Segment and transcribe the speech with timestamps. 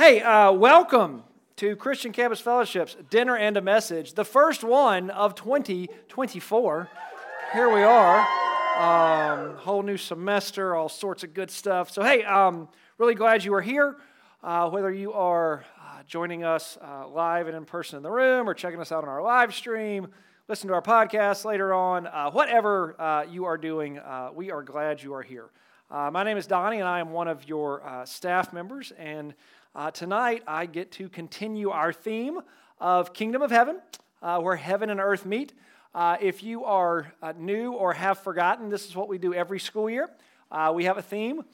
[0.00, 1.24] Hey, uh, welcome
[1.56, 6.88] to Christian Campus Fellowship's Dinner and a Message, the first one of 2024.
[7.52, 8.26] Here we are.
[8.78, 11.90] Um, whole new semester, all sorts of good stuff.
[11.90, 13.98] So, hey, um, really glad you are here.
[14.42, 18.48] Uh, whether you are uh, joining us uh, live and in person in the room
[18.48, 20.08] or checking us out on our live stream,
[20.48, 24.00] listen to our podcast later on, uh, whatever uh, you are doing,
[24.34, 25.50] we are glad you are here.
[25.90, 28.94] my name is Donnie, and I am one of your staff members.
[28.98, 29.34] And
[29.74, 32.40] uh, tonight, I get to continue our theme
[32.80, 33.80] of Kingdom of Heaven,
[34.20, 35.52] uh, where heaven and earth meet.
[35.94, 39.60] Uh, if you are uh, new or have forgotten, this is what we do every
[39.60, 40.08] school year.
[40.50, 41.44] Uh, we have a theme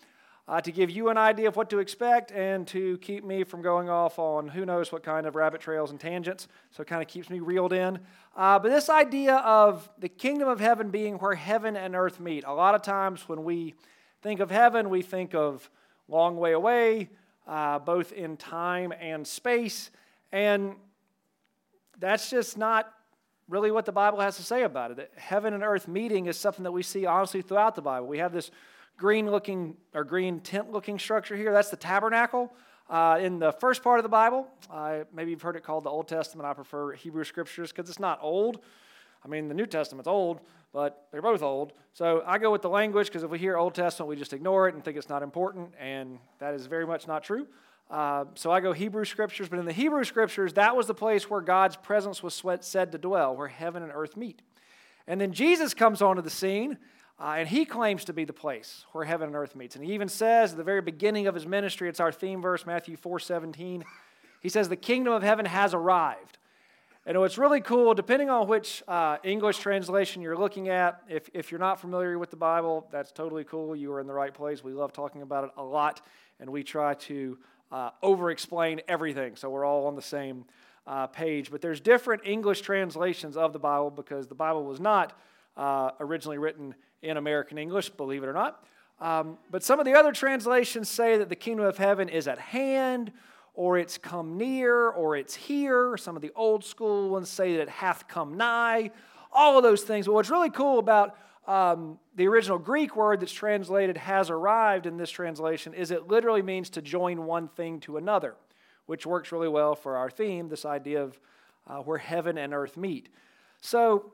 [0.48, 3.60] uh, to give you an idea of what to expect and to keep me from
[3.60, 6.48] going off on who knows what kind of rabbit trails and tangents.
[6.70, 7.98] So it kind of keeps me reeled in.
[8.34, 12.54] but this idea of the kingdom of heaven being where heaven and earth meet, a
[12.54, 13.74] lot of times when we
[14.22, 15.68] think of heaven, we think of
[16.08, 17.10] long way away
[17.46, 19.90] uh, both in time and space.
[20.32, 20.74] And
[21.98, 22.92] that's just not
[23.48, 25.12] really what the Bible has to say about it.
[25.16, 28.06] Heaven and earth meeting is something that we see honestly throughout the Bible.
[28.06, 28.50] We have this
[28.96, 31.52] green looking or green tent looking structure here.
[31.52, 32.52] That's the tabernacle.
[32.88, 35.90] Uh, in the first part of the Bible, uh, maybe you've heard it called the
[35.90, 36.46] Old Testament.
[36.48, 38.60] I prefer Hebrew scriptures because it's not old.
[39.26, 40.40] I mean, the New Testament's old,
[40.72, 41.72] but they're both old.
[41.94, 44.68] So I go with the language because if we hear Old Testament, we just ignore
[44.68, 47.48] it and think it's not important, and that is very much not true.
[47.90, 51.28] Uh, so I go Hebrew scriptures, but in the Hebrew scriptures, that was the place
[51.28, 54.42] where God's presence was said to dwell, where heaven and earth meet.
[55.08, 56.78] And then Jesus comes onto the scene,
[57.18, 59.74] uh, and he claims to be the place where heaven and earth meets.
[59.74, 62.64] And he even says at the very beginning of his ministry, it's our theme verse,
[62.64, 63.84] Matthew 4 17,
[64.40, 66.38] he says, The kingdom of heaven has arrived.
[67.08, 71.52] And what's really cool, depending on which uh, English translation you're looking at, if, if
[71.52, 73.76] you're not familiar with the Bible, that's totally cool.
[73.76, 74.64] You are in the right place.
[74.64, 76.00] We love talking about it a lot,
[76.40, 77.38] and we try to
[77.70, 80.46] uh, over explain everything so we're all on the same
[80.88, 81.48] uh, page.
[81.48, 85.16] But there's different English translations of the Bible because the Bible was not
[85.56, 88.64] uh, originally written in American English, believe it or not.
[89.00, 92.40] Um, but some of the other translations say that the kingdom of heaven is at
[92.40, 93.12] hand
[93.56, 95.96] or it's come near, or it's here.
[95.96, 98.90] Some of the old school ones say that it hath come nigh.
[99.32, 100.06] All of those things.
[100.06, 104.98] But what's really cool about um, the original Greek word that's translated has arrived in
[104.98, 108.34] this translation is it literally means to join one thing to another,
[108.84, 111.18] which works really well for our theme, this idea of
[111.66, 113.08] uh, where heaven and earth meet.
[113.62, 114.12] So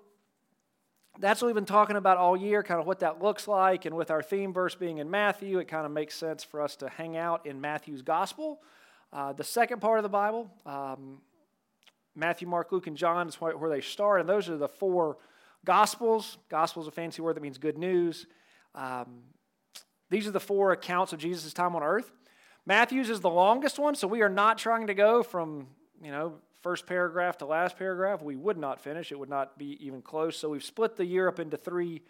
[1.19, 3.87] that's what we've been talking about all year, kind of what that looks like.
[3.87, 6.77] And with our theme verse being in Matthew, it kind of makes sense for us
[6.77, 8.61] to hang out in Matthew's gospel.
[9.13, 11.21] Uh, the second part of the Bible, um,
[12.15, 15.19] Matthew, Mark, Luke, and John, is where they start, and those are the four
[15.65, 16.39] Gospels.
[16.49, 18.27] Gospel is a fancy word that means good news.
[18.75, 19.23] Um,
[20.11, 22.11] these are the four accounts of Jesus' time on earth.
[22.67, 25.69] Matthew's is the longest one, so we are not trying to go from,
[26.03, 28.23] you know, first paragraph to last paragraph.
[28.23, 30.37] We would not finish, it would not be even close.
[30.37, 32.03] So we've split the year up into three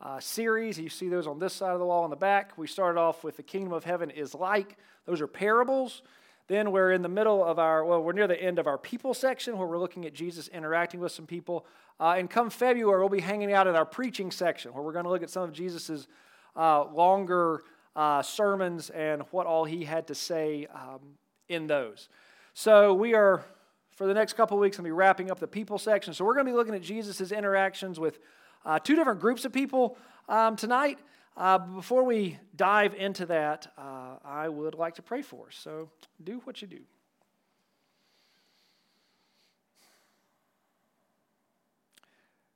[0.00, 0.78] uh, series.
[0.78, 2.56] You see those on this side of the wall in the back.
[2.56, 6.02] We started off with the kingdom of heaven is like, those are parables.
[6.48, 9.14] Then we're in the middle of our, well, we're near the end of our people
[9.14, 11.66] section where we're looking at Jesus interacting with some people.
[11.98, 15.04] Uh, and come February, we'll be hanging out in our preaching section where we're going
[15.04, 16.06] to look at some of Jesus's
[16.54, 17.62] uh, longer
[17.96, 21.00] uh, sermons and what all he had to say um,
[21.48, 22.08] in those.
[22.54, 23.44] So we are,
[23.90, 26.14] for the next couple of weeks, going to be wrapping up the people section.
[26.14, 28.20] So we're going to be looking at Jesus's interactions with
[28.64, 29.98] uh, two different groups of people
[30.28, 30.98] um, tonight.
[31.36, 35.56] Uh, before we dive into that, uh, I would like to pray for us.
[35.56, 35.90] So
[36.22, 36.80] do what you do.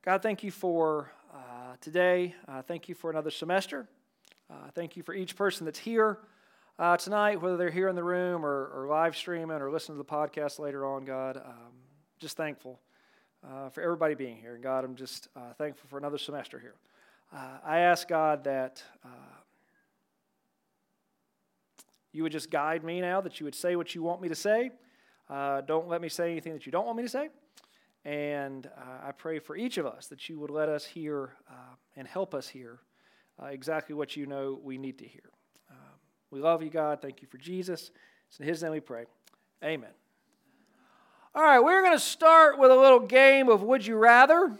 [0.03, 2.35] God, thank you for uh, today.
[2.49, 3.87] Uh, thank you for another semester.
[4.49, 6.19] Uh, thank you for each person that's here
[6.79, 10.03] uh, tonight, whether they're here in the room or, or, live streaming or listening to
[10.03, 11.37] the podcast later on, God.
[11.37, 11.73] Um,
[12.19, 12.81] just thankful
[13.73, 14.59] for everybody being here.
[14.61, 16.75] God, I'm just thankful for another semester here.
[17.33, 19.09] Uh, I ask God that uh,
[22.13, 24.35] you would just guide me now, that you would say what you want me to
[24.35, 24.73] say.
[25.29, 27.29] Uh, don't let me say anything that you don't want me to say.
[28.05, 31.75] And uh, I pray for each of us that you would let us hear uh,
[31.97, 32.81] and help us hear
[33.41, 35.31] uh, exactly what you know we need to hear.
[35.71, 35.77] Um,
[36.33, 37.01] we love you, God.
[37.01, 37.93] Thank you for Jesus.
[38.29, 39.05] It's in His name we pray.
[39.63, 39.91] Amen.
[41.33, 44.59] All right, we're going to start with a little game of Would You Rather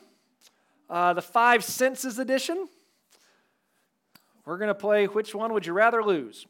[0.91, 2.69] uh, the Five Senses edition.
[4.45, 6.47] We're going to play Which One Would You Rather Lose?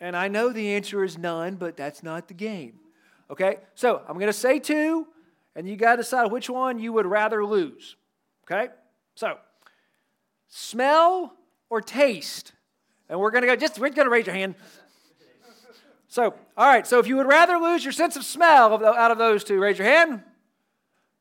[0.00, 2.74] And I know the answer is none, but that's not the game.
[3.30, 3.58] Okay?
[3.74, 5.06] So I'm going to say two,
[5.54, 7.96] and you got to decide which one you would rather lose.
[8.44, 8.72] Okay?
[9.14, 9.38] So,
[10.48, 11.34] smell
[11.70, 12.52] or taste?
[13.08, 14.54] And we're going to go, just, we're going to raise your hand.
[16.08, 19.18] So, all right, so if you would rather lose your sense of smell out of
[19.18, 20.22] those two, raise your hand.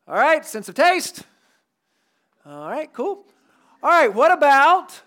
[0.07, 1.24] All right, sense of taste.
[2.45, 3.25] All right, cool.
[3.83, 5.01] All right, what about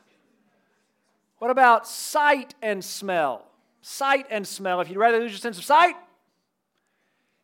[1.39, 3.45] what about sight and smell?
[3.83, 4.81] Sight and smell.
[4.81, 5.95] If you'd rather lose your sense of sight,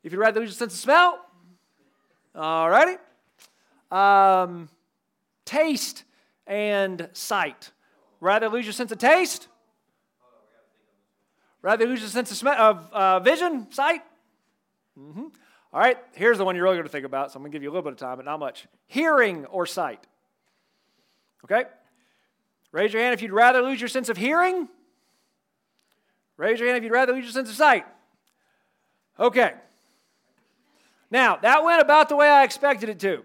[0.02, 1.20] if you'd rather lose your sense of smell,
[2.35, 2.97] all righty.
[3.91, 4.69] Um,
[5.44, 6.05] taste
[6.47, 7.73] and sight.
[8.20, 9.49] Rather lose your sense of taste?
[11.62, 14.02] Rather lose your sense of, of uh, vision, sight?
[14.99, 15.26] Mm-hmm.
[15.72, 17.55] All right, here's the one you're really going to think about, so I'm going to
[17.55, 18.67] give you a little bit of time, but not much.
[18.87, 20.05] Hearing or sight?
[21.44, 21.64] Okay?
[22.72, 24.69] Raise your hand if you'd rather lose your sense of hearing.
[26.37, 27.87] Raise your hand if you'd rather lose your sense of sight.
[29.19, 29.52] Okay.
[31.11, 33.25] Now, that went about the way I expected it to.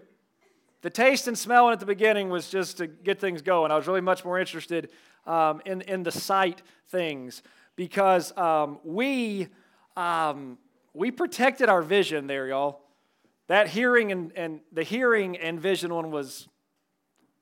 [0.82, 3.72] The taste and smelling at the beginning was just to get things going.
[3.72, 4.90] I was really much more interested
[5.26, 7.42] um, in, in the sight things
[7.74, 9.48] because um, we,
[9.96, 10.58] um,
[10.96, 12.80] we protected our vision there, y'all.
[13.48, 16.48] That hearing and, and the hearing and vision one was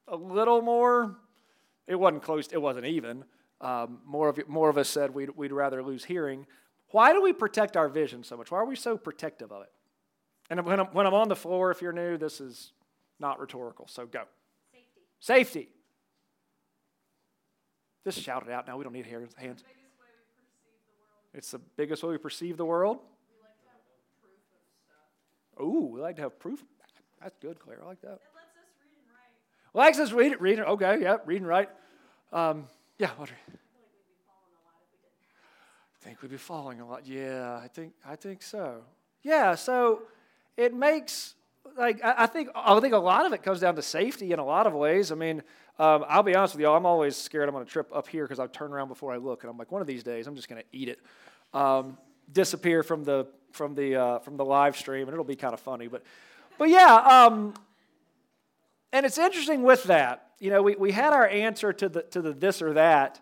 [0.08, 1.16] a little more,
[1.86, 3.24] it wasn't close, it wasn't even.
[3.60, 6.46] Um, more, of, more of us said we'd, we'd rather lose hearing.
[6.90, 8.50] Why do we protect our vision so much?
[8.50, 9.72] Why are we so protective of it?
[10.50, 12.72] And when I'm, when I'm on the floor, if you're new, this is
[13.18, 14.24] not rhetorical, so go.
[14.72, 15.00] Safety.
[15.20, 15.68] Safety.
[18.04, 18.76] Just shout it out now.
[18.76, 19.64] We don't need hands.
[21.32, 22.98] It's the biggest way we perceive the world.
[25.60, 26.64] Ooh, we like to have proof.
[27.22, 27.78] That's good, Claire.
[27.82, 28.08] I like that.
[28.08, 29.72] It lets us read and write.
[29.72, 30.66] Well, lets us read it, read it.
[30.66, 31.70] Okay, yeah, read and write.
[32.32, 32.66] Um,
[32.98, 33.36] yeah, Audrey.
[36.04, 37.06] I think we'd be falling a lot.
[37.06, 38.82] Yeah, I think I think so.
[39.22, 40.02] Yeah, so
[40.56, 41.34] it makes
[41.78, 44.44] like I think I think a lot of it comes down to safety in a
[44.44, 45.10] lot of ways.
[45.10, 45.42] I mean,
[45.78, 48.24] um, I'll be honest with you, I'm always scared I'm going to trip up here
[48.24, 50.36] because I turn around before I look, and I'm like, one of these days I'm
[50.36, 51.00] just going to eat it,
[51.52, 51.96] um,
[52.30, 55.60] disappear from the from the uh, from the live stream, and it'll be kind of
[55.60, 55.86] funny.
[55.86, 56.02] But
[56.58, 57.54] but yeah, um,
[58.92, 60.30] and it's interesting with that.
[60.38, 63.20] You know, we, we had our answer to the to the this or that,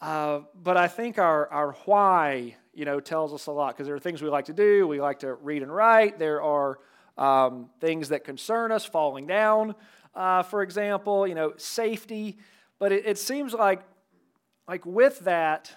[0.00, 3.96] uh, but I think our our why you know tells us a lot because there
[3.96, 4.86] are things we like to do.
[4.88, 6.18] We like to read and write.
[6.18, 6.78] There are
[7.18, 9.74] um, things that concern us, falling down,
[10.14, 12.38] uh, for example, you know, safety.
[12.78, 13.80] But it, it seems like,
[14.68, 15.72] like with that,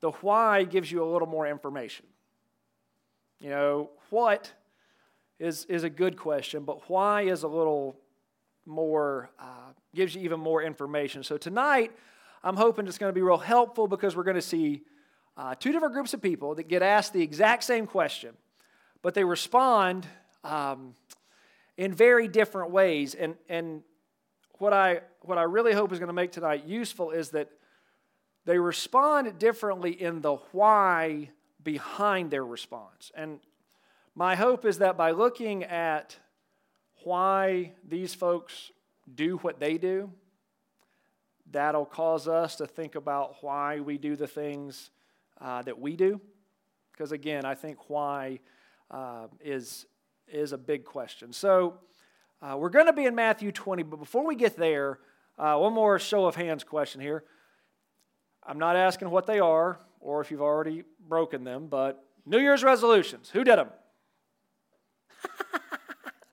[0.00, 2.06] the why gives you a little more information.
[3.42, 4.52] You know, what
[5.40, 7.96] is, is a good question, but why is a little
[8.64, 11.24] more, uh, gives you even more information.
[11.24, 11.90] So tonight,
[12.44, 14.82] I'm hoping it's going to be real helpful because we're going to see
[15.36, 18.36] uh, two different groups of people that get asked the exact same question,
[19.02, 20.06] but they respond
[20.44, 20.94] um,
[21.76, 23.16] in very different ways.
[23.16, 23.82] And, and
[24.58, 27.50] what, I, what I really hope is going to make tonight useful is that
[28.44, 31.30] they respond differently in the why
[31.62, 33.10] behind their response.
[33.14, 33.40] And
[34.14, 36.16] my hope is that by looking at
[37.04, 38.70] why these folks
[39.14, 40.10] do what they do,
[41.50, 44.90] that'll cause us to think about why we do the things
[45.40, 46.20] uh, that we do.
[46.92, 48.40] Because again, I think why
[48.90, 49.86] uh, is
[50.28, 51.32] is a big question.
[51.32, 51.78] So
[52.40, 54.98] uh, we're going to be in Matthew 20, but before we get there,
[55.38, 57.24] uh, one more show of hands question here.
[58.44, 62.62] I'm not asking what they are or if you've already broken them, but New Year's
[62.62, 63.30] resolutions.
[63.30, 63.68] Who did them?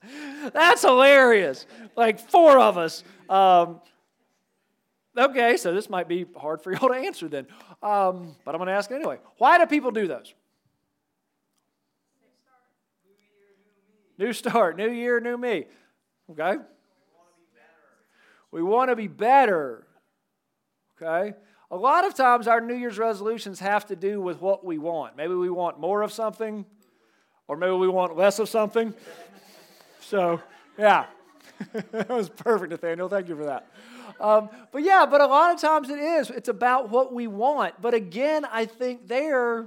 [0.52, 1.66] That's hilarious.
[1.96, 3.04] Like four of us.
[3.28, 3.80] Um,
[5.16, 7.46] okay, so this might be hard for y'all to answer then.
[7.82, 9.18] Um, but I'm going to ask anyway.
[9.38, 10.34] Why do people do those?
[14.18, 15.64] New start, new year, new me.
[16.30, 16.56] Okay?
[18.50, 19.86] We want to be better.
[21.00, 21.34] Okay?
[21.72, 25.16] A lot of times our New Year's resolutions have to do with what we want.
[25.16, 26.64] Maybe we want more of something,
[27.46, 28.92] or maybe we want less of something.
[30.00, 30.40] So,
[30.76, 31.06] yeah.
[31.92, 33.08] that was perfect, Nathaniel.
[33.08, 33.68] Thank you for that.
[34.18, 36.30] Um, but yeah, but a lot of times it is.
[36.30, 37.80] It's about what we want.
[37.80, 39.66] But again, I think there,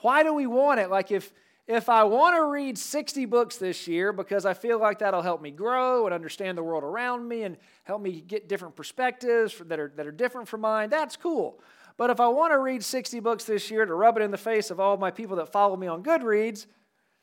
[0.00, 0.90] why do we want it?
[0.90, 1.32] Like if
[1.68, 5.42] if I want to read 60 books this year because I feel like that'll help
[5.42, 9.80] me grow and understand the world around me and help me get different perspectives that
[9.80, 11.60] are, that are different from mine, that's cool.
[11.96, 14.38] But if I want to read 60 books this year to rub it in the
[14.38, 16.66] face of all my people that follow me on Goodreads,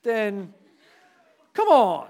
[0.03, 0.53] then
[1.53, 2.07] come on.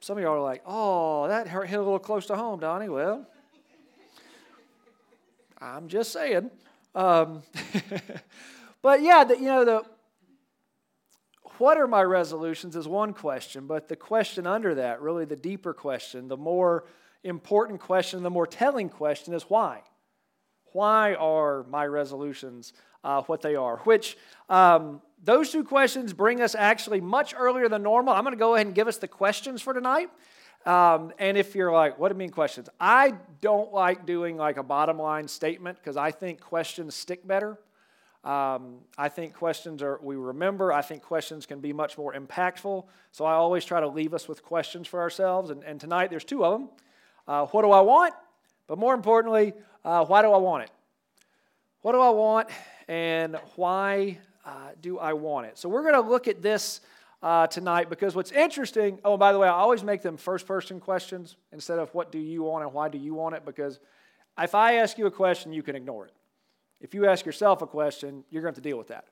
[0.00, 2.88] Some of y'all are like, oh, that hit a little close to home, Donnie.
[2.88, 3.24] Well,
[5.60, 6.50] I'm just saying.
[6.96, 7.44] Um,
[8.82, 9.84] but yeah, the, you know, the,
[11.62, 15.72] what are my resolutions is one question, but the question under that, really the deeper
[15.72, 16.84] question, the more
[17.24, 19.82] important question, the more telling question is why?
[20.72, 22.72] why are my resolutions
[23.04, 23.78] uh, what they are?
[23.78, 24.16] Which
[24.48, 28.14] um, those two questions bring us actually much earlier than normal.
[28.14, 30.10] I'm going to go ahead and give us the questions for tonight.
[30.64, 32.68] Um, and if you're like, what do you mean questions?
[32.80, 37.58] I don't like doing like a bottom line statement because I think questions stick better.
[38.24, 42.84] Um, I think questions are, we remember, I think questions can be much more impactful.
[43.10, 45.50] So I always try to leave us with questions for ourselves.
[45.50, 46.68] And, and tonight there's two of them.
[47.26, 48.14] Uh, what do I want?
[48.68, 50.70] But more importantly, uh, why do I want it?
[51.80, 52.48] What do I want
[52.86, 55.58] and why uh, do I want it?
[55.58, 56.80] So we're going to look at this
[57.24, 60.78] uh, tonight because what's interesting, oh, by the way, I always make them first person
[60.78, 63.80] questions instead of what do you want and why do you want it because
[64.38, 66.12] if I ask you a question, you can ignore it.
[66.82, 69.06] If you ask yourself a question, you're going to have to deal with that.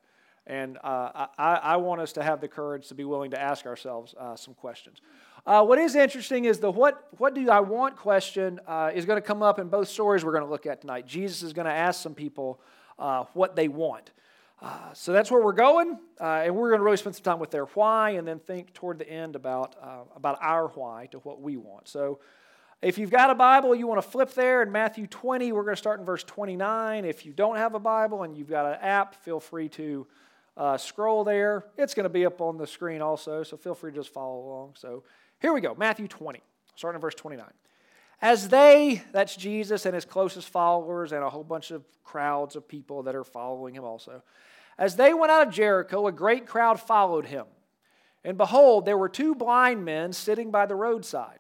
[0.47, 3.67] And uh, I, I, want us to have the courage to be willing to ask
[3.67, 5.01] ourselves uh, some questions.
[5.47, 9.19] Uh, what is interesting is the what, what do I want question uh, is going
[9.19, 11.07] to come up in both stories we're going to look at tonight.
[11.07, 12.61] Jesus is going to ask some people
[12.99, 14.11] uh, what they want.
[14.61, 17.51] Uh, so that's where we're going, and we're going to really spend some time with
[17.51, 19.77] their why and then think toward the end about,
[20.15, 21.89] about our why to what we want.
[21.89, 22.19] So
[22.83, 25.53] if you've got a Bible, you want to flip there in Matthew 20.
[25.53, 27.05] We're going to start in verse 29.
[27.05, 30.07] If you don't have a Bible and you've got an app, feel free to
[30.57, 31.65] uh, scroll there.
[31.77, 34.47] It's going to be up on the screen also, so feel free to just follow
[34.47, 34.73] along.
[34.77, 35.05] So
[35.41, 36.41] here we go Matthew 20,
[36.75, 37.47] starting in verse 29.
[38.23, 42.69] As they, that's Jesus and his closest followers, and a whole bunch of crowds of
[42.69, 44.23] people that are following him also,
[44.79, 47.45] as they went out of Jericho, a great crowd followed him.
[48.25, 51.40] And behold, there were two blind men sitting by the roadside.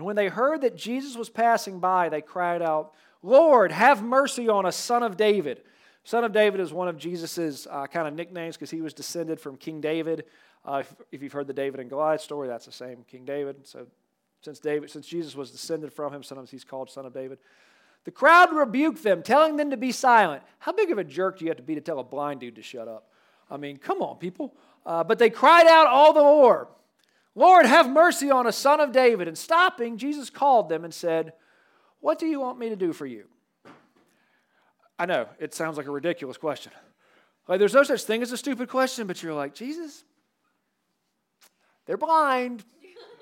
[0.00, 4.48] And when they heard that Jesus was passing by, they cried out, Lord, have mercy
[4.48, 5.60] on us, son of David.
[6.04, 9.38] Son of David is one of Jesus' uh, kind of nicknames because he was descended
[9.38, 10.24] from King David.
[10.64, 13.66] Uh, if, if, you've heard the David and Goliath story, that's the same King David.
[13.68, 13.88] So
[14.40, 17.36] since David, since Jesus was descended from him, sometimes he's called Son of David.
[18.04, 20.42] The crowd rebuked them, telling them to be silent.
[20.60, 22.56] How big of a jerk do you have to be to tell a blind dude
[22.56, 23.10] to shut up?
[23.50, 24.54] I mean, come on, people.
[24.86, 26.70] Uh, but they cried out all the more.
[27.40, 29.26] Lord, have mercy on a son of David.
[29.26, 31.32] And stopping, Jesus called them and said,
[32.00, 33.24] What do you want me to do for you?
[34.98, 36.70] I know, it sounds like a ridiculous question.
[37.48, 40.04] Like, there's no such thing as a stupid question, but you're like, Jesus,
[41.86, 42.62] they're blind.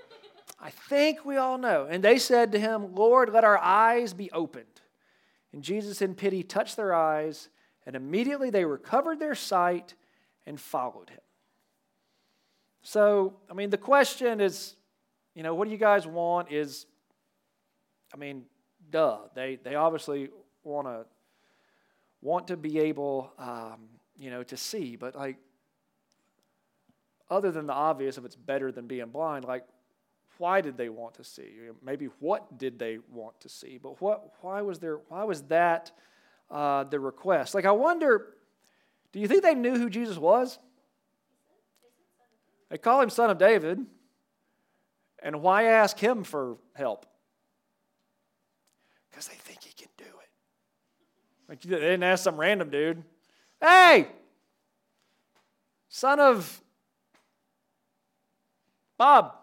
[0.61, 1.87] I think we all know.
[1.89, 4.67] And they said to him, Lord, let our eyes be opened.
[5.53, 7.51] And Jesus, in pity, touched their eyes,
[7.87, 9.95] and immediately they recovered their sight
[10.45, 11.21] and followed him.
[12.89, 14.75] So, I mean, the question is,
[15.35, 16.51] you know, what do you guys want?
[16.51, 16.87] Is,
[18.15, 18.45] I mean,
[18.89, 19.19] duh.
[19.35, 20.31] They, they obviously
[20.65, 21.05] want to
[22.23, 24.97] want to be able, um, you know, to see.
[24.97, 25.37] But like,
[27.29, 29.67] other than the obvious, if it's better than being blind, like,
[30.39, 31.51] why did they want to see?
[31.85, 33.77] Maybe what did they want to see?
[33.77, 34.33] But what?
[34.41, 35.01] Why was there?
[35.09, 35.93] Why was that
[36.51, 37.55] uh, the request?
[37.55, 38.29] Like, I wonder.
[39.13, 40.59] Do you think they knew who Jesus was?
[42.71, 43.85] They call him son of David.
[45.23, 47.07] And why ask him for help?
[49.11, 50.29] Because they think he can do it.
[51.49, 53.03] Like they didn't ask some random dude.
[53.61, 54.07] Hey,
[55.89, 56.61] son of
[58.97, 59.35] Bob.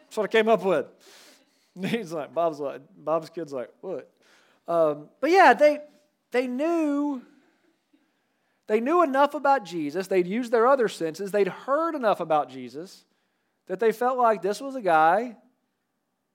[0.00, 0.86] That's what I came up with.
[1.80, 4.10] He's like, Bob's like, Bob's kid's like, what?
[4.68, 5.80] Um, but yeah, they
[6.30, 7.22] they knew
[8.66, 13.04] they knew enough about Jesus, they'd used their other senses, they'd heard enough about Jesus
[13.66, 15.36] that they felt like this was a guy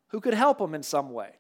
[0.08, 1.32] who could help them in some way.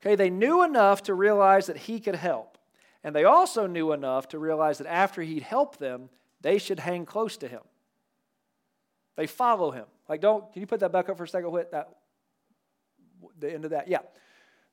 [0.00, 2.58] Okay, they knew enough to realize that he could help.
[3.04, 7.06] And they also knew enough to realize that after he'd helped them, they should hang
[7.06, 7.62] close to him.
[9.16, 9.84] They follow him.
[10.08, 11.50] Like, don't, can you put that back up for a second?
[11.50, 11.88] What that,
[13.38, 13.88] the end of that?
[13.88, 14.00] Yeah.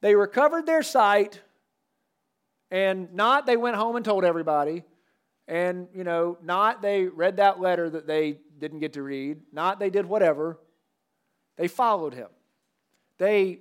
[0.01, 1.41] They recovered their sight
[2.71, 4.83] and not they went home and told everybody.
[5.47, 9.41] And, you know, not they read that letter that they didn't get to read.
[9.51, 10.59] Not they did whatever.
[11.57, 12.27] They followed him.
[13.17, 13.59] They,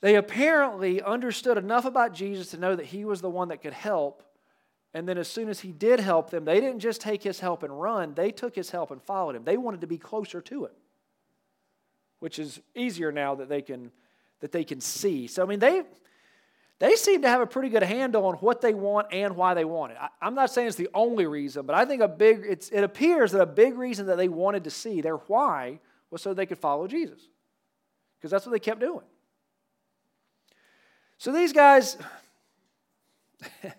[0.00, 3.74] they apparently understood enough about Jesus to know that he was the one that could
[3.74, 4.22] help.
[4.94, 7.62] And then as soon as he did help them, they didn't just take his help
[7.62, 9.44] and run, they took his help and followed him.
[9.44, 10.72] They wanted to be closer to him,
[12.20, 13.92] which is easier now that they can
[14.40, 15.26] that they can see.
[15.26, 15.82] So I mean they
[16.78, 19.64] they seem to have a pretty good handle on what they want and why they
[19.64, 19.98] want it.
[20.00, 23.32] I, am not saying it's the only reason, but I think a big, it appears
[23.32, 25.80] that a big reason that they wanted to see their why
[26.10, 27.28] was so they could follow Jesus.
[28.18, 29.04] Because that's what they kept doing.
[31.16, 31.96] So these guys,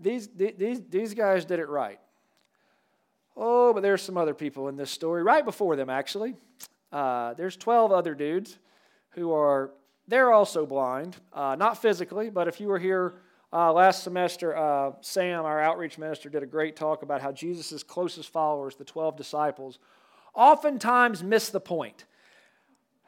[0.00, 1.98] these, these, these guys did it right.
[3.36, 6.36] Oh, but there's some other people in this story right before them, actually.
[6.92, 8.56] Uh, there's 12 other dudes
[9.10, 9.72] who are
[10.06, 13.14] they're also blind, uh, not physically, but if you were here
[13.52, 17.82] uh, last semester, uh, Sam, our outreach minister, did a great talk about how Jesus'
[17.82, 19.78] closest followers, the 12 disciples,
[20.34, 22.04] oftentimes miss the point.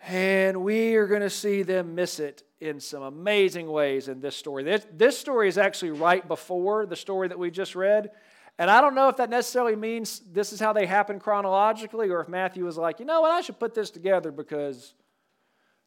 [0.06, 4.36] And we are going to see them miss it in some amazing ways in this
[4.36, 4.62] story.
[4.62, 8.10] This, this story is actually right before the story that we just read.
[8.58, 12.20] And I don't know if that necessarily means this is how they happen chronologically or
[12.20, 14.94] if Matthew was like, you know what, I should put this together because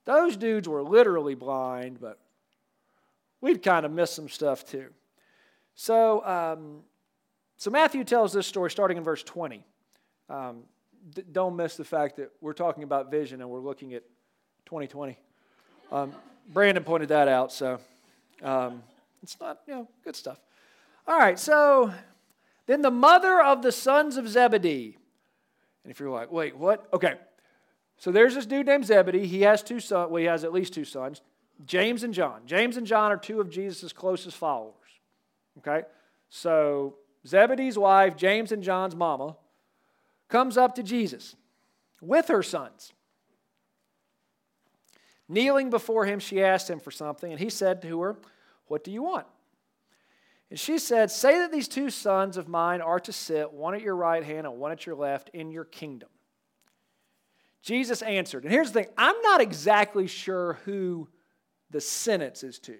[0.09, 2.17] those dudes were literally blind, but
[3.41, 4.87] we'd kind of missed some stuff too.
[5.75, 6.79] So, um,
[7.57, 9.63] so Matthew tells this story starting in verse 20.
[10.27, 10.63] Um,
[11.13, 14.01] d- don't miss the fact that we're talking about vision and we're looking at
[14.65, 15.15] 2020.
[15.91, 16.11] Um,
[16.47, 17.79] Brandon pointed that out, so
[18.41, 18.81] um,
[19.21, 20.39] it's not, you know, good stuff.
[21.07, 21.93] All right, so
[22.65, 24.97] then the mother of the sons of Zebedee.
[25.83, 26.87] And if you're like, wait, what?
[26.93, 27.13] Okay.
[27.99, 29.27] So there's this dude named Zebedee.
[29.27, 30.09] He has two sons.
[30.09, 31.21] Well, he has at least two sons,
[31.65, 32.41] James and John.
[32.45, 34.73] James and John are two of Jesus' closest followers.
[35.59, 35.83] Okay?
[36.29, 36.95] So
[37.27, 39.35] Zebedee's wife, James and John's mama,
[40.29, 41.35] comes up to Jesus
[42.01, 42.93] with her sons.
[45.27, 48.15] Kneeling before him, she asked him for something, and he said to her,
[48.67, 49.27] What do you want?
[50.49, 53.81] And she said, Say that these two sons of mine are to sit, one at
[53.81, 56.09] your right hand and one at your left, in your kingdom.
[57.61, 61.07] Jesus answered, and here's the thing I'm not exactly sure who
[61.69, 62.77] the sentence is to.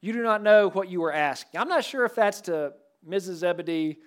[0.00, 1.60] You do not know what you were asking.
[1.60, 2.72] I'm not sure if that's to
[3.08, 3.34] Mrs.
[3.34, 3.98] Zebedee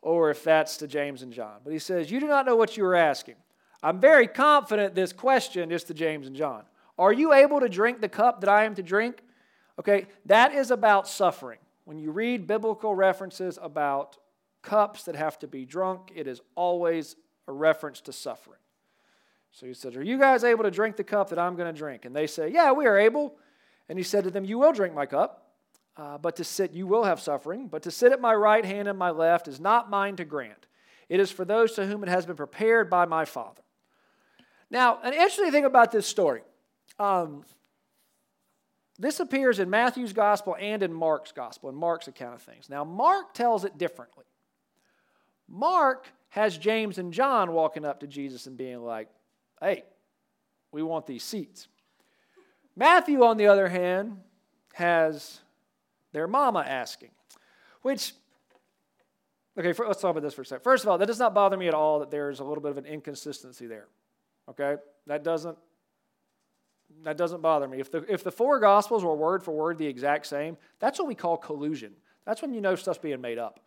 [0.00, 1.58] or if that's to James and John.
[1.64, 3.36] But he says, You do not know what you were asking.
[3.82, 6.62] I'm very confident this question is to James and John.
[6.98, 9.22] Are you able to drink the cup that I am to drink?
[9.78, 11.58] Okay, that is about suffering.
[11.84, 14.18] When you read biblical references about
[14.62, 17.16] cups that have to be drunk, it is always
[17.48, 18.58] a reference to suffering.
[19.52, 21.78] So he said, Are you guys able to drink the cup that I'm going to
[21.78, 22.04] drink?
[22.04, 23.36] And they say, Yeah, we are able.
[23.88, 25.52] And he said to them, You will drink my cup,
[25.96, 27.68] uh, but to sit, you will have suffering.
[27.68, 30.66] But to sit at my right hand and my left is not mine to grant.
[31.08, 33.62] It is for those to whom it has been prepared by my Father.
[34.70, 36.42] Now, an interesting thing about this story
[36.98, 37.44] um,
[38.98, 42.68] this appears in Matthew's gospel and in Mark's gospel, in Mark's account of things.
[42.70, 44.24] Now, Mark tells it differently.
[45.48, 49.08] Mark has James and John walking up to Jesus and being like,
[49.62, 49.84] hey,
[50.72, 51.68] we want these seats.
[52.74, 54.18] Matthew, on the other hand,
[54.74, 55.40] has
[56.12, 57.10] their mama asking,
[57.82, 58.14] which,
[59.58, 60.64] okay, let's talk about this for a second.
[60.64, 62.70] First of all, that does not bother me at all that there's a little bit
[62.70, 63.88] of an inconsistency there.
[64.48, 64.76] Okay?
[65.06, 65.56] That doesn't
[67.04, 67.80] that doesn't bother me.
[67.80, 71.08] If the, if the four Gospels were word for word the exact same, that's what
[71.08, 71.94] we call collusion.
[72.26, 73.60] That's when you know stuff's being made up.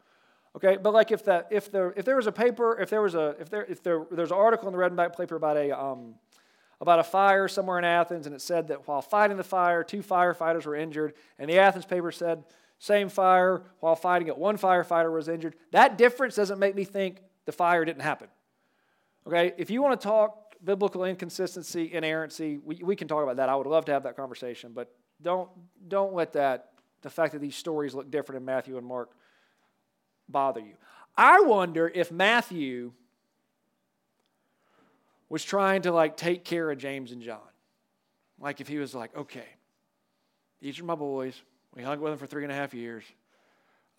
[0.56, 3.16] Okay, but like if that if there if there was a paper if there was
[3.16, 5.58] a if there if there there's an article in the red and black paper about
[5.58, 6.16] a um,
[6.80, 10.02] about a fire somewhere in Athens and it said that while fighting the fire two
[10.02, 12.46] firefighters were injured and the Athens paper said
[12.80, 17.22] same fire while fighting it one firefighter was injured that difference doesn't make me think
[17.46, 18.28] the fire didn't happen.
[19.28, 23.50] Okay, if you want to talk biblical inconsistency, inerrancy, we, we can talk about that.
[23.50, 25.50] I would love to have that conversation, but don't,
[25.88, 29.12] don't let that, the fact that these stories look different in Matthew and Mark,
[30.30, 30.76] bother you.
[31.18, 32.92] I wonder if Matthew
[35.30, 37.40] was trying to like take care of James and John.
[38.40, 39.48] Like if he was like, okay,
[40.62, 41.42] these are my boys.
[41.74, 43.04] We hung with them for three and a half years.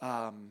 [0.01, 0.51] Um,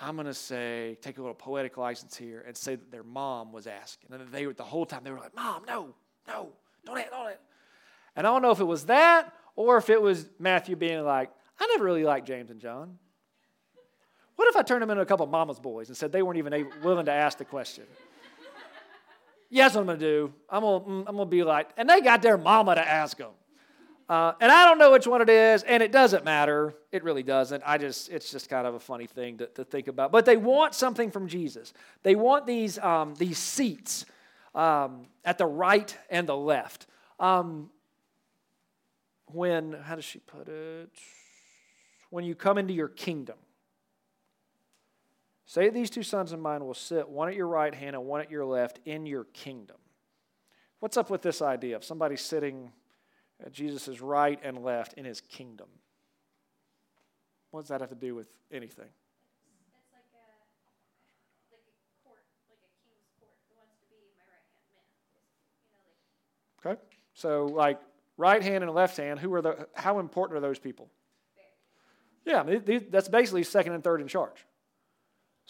[0.00, 3.52] I'm going to say, take a little poetic license here and say that their mom
[3.52, 4.12] was asking.
[4.12, 5.94] And they were the whole time they were like, Mom, no,
[6.26, 6.48] no,
[6.84, 7.40] don't it, don't it.
[8.16, 11.30] And I don't know if it was that or if it was Matthew being like,
[11.58, 12.98] I never really liked James and John.
[14.36, 16.52] What if I turned them into a couple mama's boys and said they weren't even
[16.52, 17.84] able, willing to ask the question?
[19.50, 20.32] yes, what I'm going to do.
[20.48, 23.30] I'm going mm, I'm to be like, and they got their mama to ask them.
[24.08, 26.74] Uh, and I don't know which one it is, and it doesn't matter.
[26.90, 27.62] It really doesn't.
[27.64, 30.12] I just, it's just kind of a funny thing to, to think about.
[30.12, 31.72] But they want something from Jesus.
[32.02, 34.04] They want these, um, these seats
[34.54, 36.86] um, at the right and the left.
[37.20, 37.70] Um,
[39.26, 40.90] when, how does she put it?
[42.10, 43.36] When you come into your kingdom.
[45.52, 48.22] Say these two sons of mine will sit, one at your right hand and one
[48.22, 49.76] at your left, in your kingdom.
[50.80, 52.72] What's up with this idea of somebody sitting
[53.38, 55.66] at Jesus' right and left in his kingdom.
[57.50, 58.88] What does that have to do with anything?
[66.64, 66.80] Okay,
[67.12, 67.78] so like
[68.16, 69.68] right hand and left hand, who are the?
[69.74, 70.88] How important are those people?
[72.24, 72.42] Yeah,
[72.88, 74.46] that's basically second and third in charge.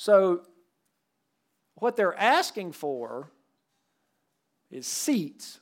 [0.03, 0.41] So,
[1.77, 3.31] what they're asking for
[4.69, 5.61] is seats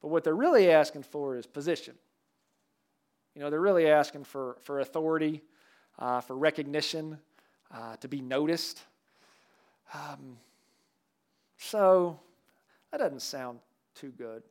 [0.00, 1.96] But what they're really asking for is position.
[3.34, 5.42] You know, they're really asking for, for authority,
[5.98, 7.18] uh, for recognition,
[7.72, 8.82] uh, to be noticed.
[9.92, 10.36] Um,
[11.58, 12.20] so
[12.92, 13.58] that doesn't sound
[13.96, 14.44] too good.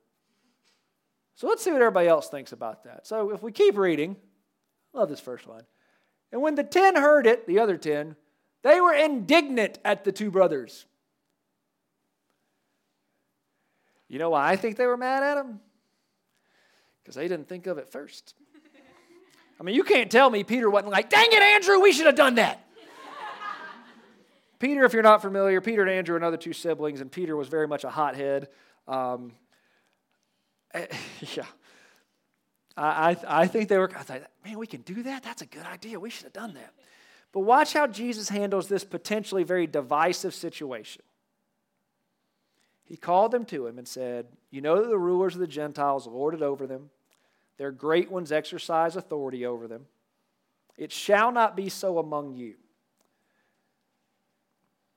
[1.35, 3.07] So let's see what everybody else thinks about that.
[3.07, 4.17] So if we keep reading,
[4.91, 5.63] love this first one.
[6.33, 8.17] And when the ten heard it, the other ten,
[8.63, 10.85] they were indignant at the two brothers.
[14.07, 15.59] You know why I think they were mad at him?
[17.03, 18.35] Because they didn't think of it first.
[19.59, 22.15] I mean, you can't tell me Peter wasn't like, dang it, Andrew, we should have
[22.15, 22.65] done that.
[24.59, 27.49] Peter, if you're not familiar, Peter and Andrew are another two siblings, and Peter was
[27.49, 28.47] very much a hothead.
[28.87, 29.33] Um,
[30.73, 31.45] yeah.
[32.77, 35.21] I, I, I think they were, I thought, man, we can do that?
[35.23, 35.99] That's a good idea.
[35.99, 36.73] We should have done that.
[37.33, 41.01] But watch how Jesus handles this potentially very divisive situation.
[42.85, 46.05] He called them to him and said, You know that the rulers of the Gentiles
[46.05, 46.91] lord it over them,
[47.57, 49.87] their great ones exercise authority over them.
[50.77, 52.53] It shall not be so among you.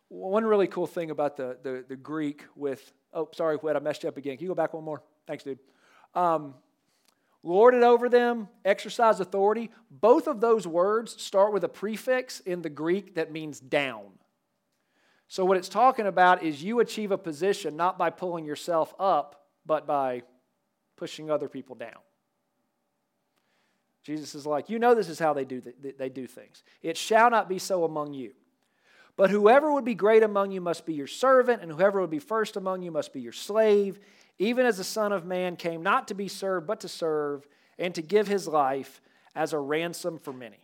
[0.08, 4.02] One really cool thing about the, the, the Greek with, oh, sorry, Whit, I messed
[4.02, 4.36] you up again.
[4.36, 5.02] Can you go back one more?
[5.26, 5.58] Thanks, dude.
[6.14, 6.54] Um,
[7.46, 9.70] lord it over them, exercise authority.
[9.90, 14.04] Both of those words start with a prefix in the Greek that means down.
[15.28, 19.46] So, what it's talking about is you achieve a position not by pulling yourself up,
[19.64, 20.22] but by
[20.96, 21.98] pushing other people down.
[24.02, 25.60] Jesus is like, you know, this is how they do,
[25.98, 26.62] they do things.
[26.80, 28.32] It shall not be so among you.
[29.16, 32.18] But whoever would be great among you must be your servant, and whoever would be
[32.18, 33.98] first among you must be your slave,
[34.38, 37.46] even as the Son of Man came not to be served, but to serve,
[37.78, 39.00] and to give his life
[39.34, 40.58] as a ransom for many.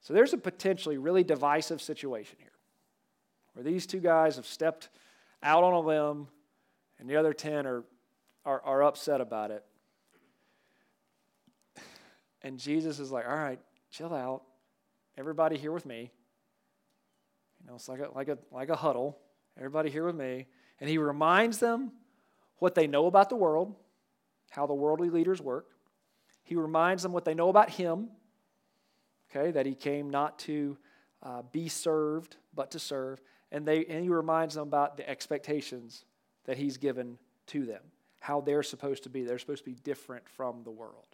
[0.00, 2.52] So there's a potentially really divisive situation here
[3.52, 4.88] where these two guys have stepped
[5.42, 6.28] out on a limb,
[6.98, 7.84] and the other 10 are,
[8.44, 9.64] are, are upset about it.
[12.42, 14.42] And Jesus is like, all right, chill out.
[15.18, 16.10] Everybody here with me.
[17.60, 19.18] You know, it's like a, like a, like a huddle.
[19.60, 20.46] Everybody here with me.
[20.80, 21.92] And he reminds them
[22.58, 23.76] what they know about the world,
[24.48, 25.66] how the worldly leaders work.
[26.42, 28.08] He reminds them what they know about him,
[29.30, 30.78] okay, that he came not to
[31.22, 33.20] uh, be served, but to serve.
[33.52, 36.04] And, they, and he reminds them about the expectations
[36.46, 37.18] that he's given
[37.48, 37.82] to them,
[38.18, 39.24] how they're supposed to be.
[39.24, 41.04] They're supposed to be different from the world.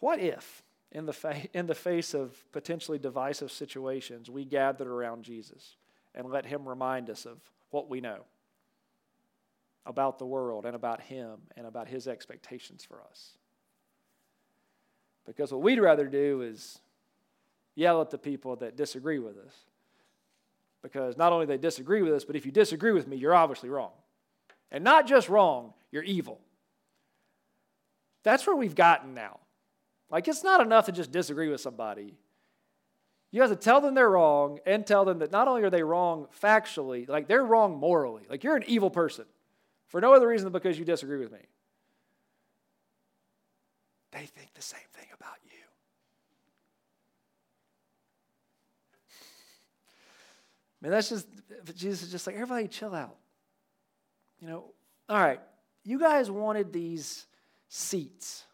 [0.00, 5.22] What if in the, fa- in the face of potentially divisive situations, we gathered around
[5.22, 5.76] Jesus
[6.14, 7.38] and let Him remind us of
[7.70, 8.20] what we know
[9.86, 13.38] about the world and about Him and about His expectations for us.
[15.26, 16.78] Because what we'd rather do is
[17.74, 19.54] yell at the people that disagree with us.
[20.82, 23.68] Because not only they disagree with us, but if you disagree with me, you're obviously
[23.68, 23.92] wrong.
[24.70, 26.40] And not just wrong, you're evil.
[28.24, 29.38] That's where we've gotten now.
[30.10, 32.14] Like, it's not enough to just disagree with somebody.
[33.32, 35.82] You have to tell them they're wrong and tell them that not only are they
[35.82, 38.22] wrong factually, like they're wrong morally.
[38.28, 39.24] Like, you're an evil person
[39.88, 41.38] for no other reason than because you disagree with me.
[44.12, 45.50] They think the same thing about you.
[50.82, 51.26] I mean, that's just,
[51.74, 53.16] Jesus is just like, everybody chill out.
[54.40, 54.64] You know,
[55.08, 55.40] all right,
[55.84, 57.24] you guys wanted these
[57.70, 58.44] seats.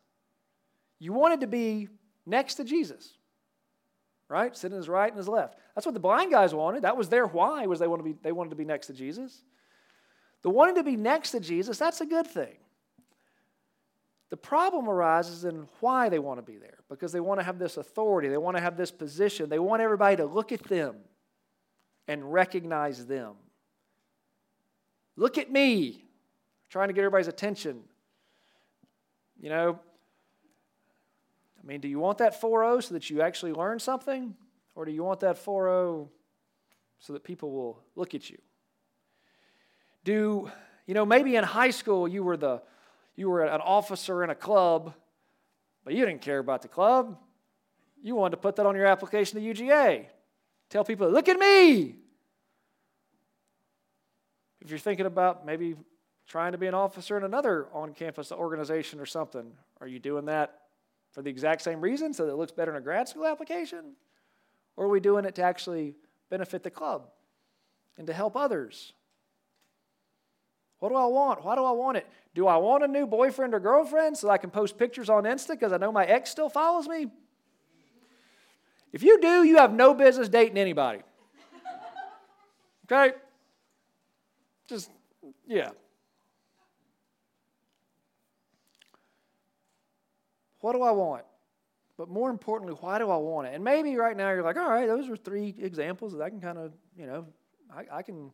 [1.01, 1.89] You wanted to be
[2.27, 3.15] next to Jesus,
[4.29, 4.57] right?
[4.57, 5.59] Sitting his right and his left.
[5.75, 6.83] That's what the blind guys wanted.
[6.83, 8.93] That was their why, was they wanted to be, they wanted to be next to
[8.93, 9.43] Jesus.
[10.43, 12.57] The wanting to be next to Jesus, that's a good thing.
[14.31, 17.59] The problem arises in why they want to be there because they want to have
[17.59, 20.97] this authority, they want to have this position, they want everybody to look at them
[22.07, 23.35] and recognize them.
[25.17, 26.05] Look at me,
[26.69, 27.83] trying to get everybody's attention.
[29.41, 29.81] You know,
[31.69, 34.35] I mean, do you want that 4.0 so that you actually learn something?
[34.75, 36.09] Or do you want that 4.0
[36.99, 38.39] so that people will look at you?
[40.03, 40.51] Do,
[40.87, 42.63] you know, maybe in high school you were the
[43.17, 44.95] you were an officer in a club,
[45.85, 47.19] but you didn't care about the club.
[48.01, 50.07] You wanted to put that on your application to UGA.
[50.71, 51.97] Tell people, look at me.
[54.61, 55.75] If you're thinking about maybe
[56.29, 60.27] trying to be an officer in another on campus organization or something, are you doing
[60.27, 60.68] that
[61.19, 63.97] for the exact same reason so that it looks better in a grad school application?
[64.77, 65.97] Or are we doing it to actually
[66.31, 67.09] benefit the club
[67.97, 68.93] and to help others?
[70.79, 71.45] What do I want?
[71.45, 72.07] Why do I want it?
[72.37, 75.49] Do I want a new boyfriend or girlfriend so I can post pictures on Insta
[75.49, 77.09] because I know my ex still follows me?
[78.93, 81.01] If you do, you have no business dating anybody.
[82.93, 83.17] Okay?
[84.69, 84.89] Just,
[85.49, 85.71] yeah.
[90.61, 91.25] What do I want?
[91.97, 93.55] But more importantly, why do I want it?
[93.55, 96.41] And maybe right now you're like, all right, those are three examples that I can
[96.41, 97.27] kind of, you know,
[97.75, 98.31] I, I, can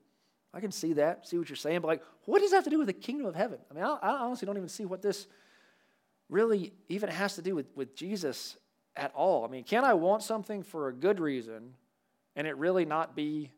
[0.52, 1.80] I can see that, see what you're saying.
[1.80, 3.58] But like, what does that have to do with the kingdom of heaven?
[3.70, 5.26] I mean, I, I honestly don't even see what this
[6.28, 8.58] really even has to do with, with Jesus
[8.96, 9.44] at all.
[9.44, 11.74] I mean, can I want something for a good reason
[12.36, 13.50] and it really not be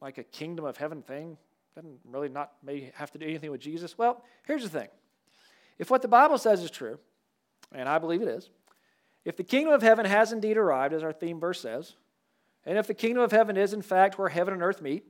[0.00, 1.36] like a kingdom of heaven thing?
[1.74, 3.98] Doesn't really not may have to do anything with Jesus?
[3.98, 4.88] Well, here's the thing.
[5.78, 6.98] If what the Bible says is true,
[7.72, 8.50] and I believe it is,
[9.24, 11.94] if the kingdom of heaven has indeed arrived, as our theme verse says,
[12.64, 15.04] and if the kingdom of heaven is in fact where heaven and earth meet,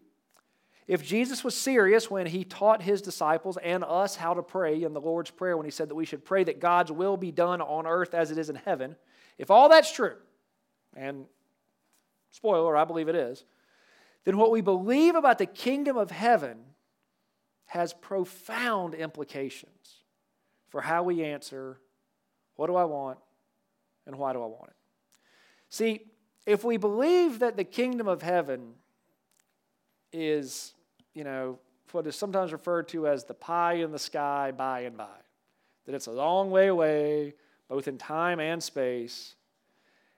[0.86, 4.94] if Jesus was serious when he taught his disciples and us how to pray in
[4.94, 7.60] the Lord's Prayer, when he said that we should pray that God's will be done
[7.60, 8.96] on earth as it is in heaven,
[9.36, 10.16] if all that's true,
[10.96, 11.26] and
[12.30, 13.44] spoiler, I believe it is,
[14.24, 16.58] then what we believe about the kingdom of heaven
[17.66, 19.97] has profound implications
[20.68, 21.78] for how we answer
[22.56, 23.18] what do I want
[24.06, 24.76] and why do I want it.
[25.70, 26.02] See,
[26.46, 28.72] if we believe that the kingdom of heaven
[30.12, 30.74] is
[31.18, 31.58] you know,
[31.90, 35.18] what is sometimes referred to as the pie in the sky by and by.
[35.84, 37.34] That it's a long way away,
[37.68, 39.34] both in time and space.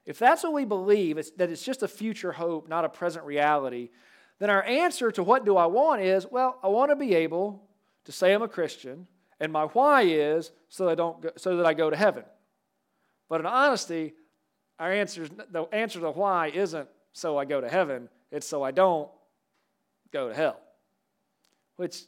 [0.04, 3.24] If that's what we believe, it's, that it's just a future hope, not a present
[3.24, 3.88] reality,
[4.40, 7.62] then our answer to what do I want is, well, I want to be able
[8.04, 9.06] to say I'm a Christian,
[9.40, 12.24] and my why is so that I don't go, so that I go to heaven.
[13.28, 14.14] But in honesty,
[14.78, 18.62] our answer, the answer to the why isn't so I go to heaven, it's so
[18.62, 19.08] I don't
[20.12, 20.60] go to hell.
[21.76, 22.02] Which,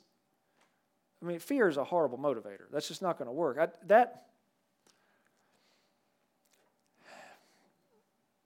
[1.22, 2.64] I mean, fear is a horrible motivator.
[2.70, 3.56] That's just not going to work.
[3.58, 4.26] I, that,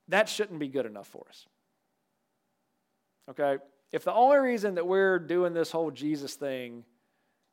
[0.08, 1.46] that shouldn't be good enough for us.
[3.30, 3.58] Okay?
[3.90, 6.84] If the only reason that we're doing this whole Jesus thing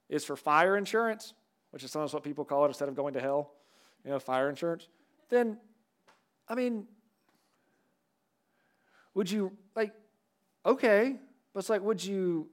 [0.10, 1.34] is for fire insurance,
[1.72, 3.52] which is sometimes what people call it instead of going to hell,
[4.06, 4.88] you know, fire insurance,
[5.30, 5.58] then,
[6.48, 6.86] I mean,
[9.14, 9.94] would you, like,
[10.66, 11.16] okay,
[11.54, 12.50] but it's like, would you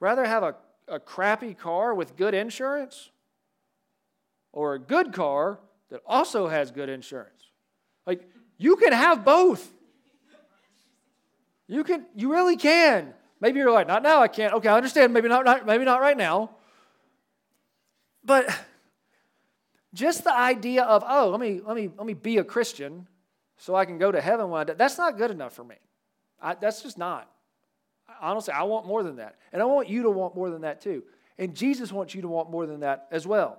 [0.00, 0.54] rather have a,
[0.88, 3.10] a crappy car with good insurance
[4.52, 5.60] or a good car
[5.90, 7.50] that also has good insurance?
[8.06, 9.72] Like, you can have both.
[11.68, 13.14] You can, you really can.
[13.42, 14.54] Maybe you're like, not now, I can't.
[14.54, 15.12] Okay, I understand.
[15.12, 16.52] Maybe not, not maybe not right now.
[18.24, 18.48] But
[19.92, 23.06] just the idea of, oh, let me, let me, let me be a Christian
[23.58, 25.76] so I can go to heaven that's not good enough for me.
[26.40, 27.28] I, that's just not
[28.20, 29.36] honestly, I want more than that.
[29.52, 31.02] And I want you to want more than that too.
[31.38, 33.58] And Jesus wants you to want more than that as well.